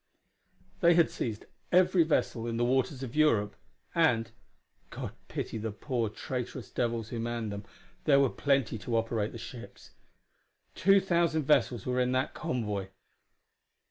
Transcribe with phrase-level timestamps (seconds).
[0.79, 3.55] They had seized every vessel in the waters of Europe.
[3.93, 4.31] And
[4.89, 7.65] God pity the poor, traitorous devils who manned them
[8.05, 9.91] there were plenty to operate the ships.
[10.73, 12.87] Two thousand vessels were in that convoy.